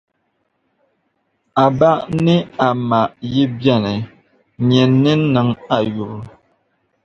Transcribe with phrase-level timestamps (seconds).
[1.63, 1.91] A ba
[2.25, 2.35] ni
[2.67, 3.01] a ma
[3.31, 3.93] yi be ni,
[4.67, 6.19] nyin niŋim a yubu.